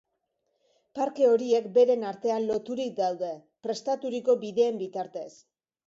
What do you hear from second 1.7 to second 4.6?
beren artean loturik daude, prestaturiko